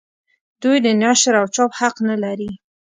دوی 0.61 0.77
د 0.85 0.87
نشر 1.01 1.33
او 1.41 1.45
چاپ 1.55 1.71
حق 1.79 1.95
نه 2.09 2.15
لري. 2.23 2.49